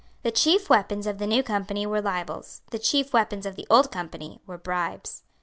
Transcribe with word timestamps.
The 0.23 0.31
chief 0.31 0.67
weapons 0.67 1.05
of 1.05 1.19
the 1.19 1.27
New 1.27 1.43
Company 1.43 1.85
were 1.85 2.01
libels; 2.01 2.63
the 2.71 2.79
chief 2.79 3.13
weapons 3.13 3.45
of 3.45 3.55
the 3.55 3.67
Old 3.69 3.91
Company 3.91 4.39
were 4.47 4.57
bribes. 4.57 5.21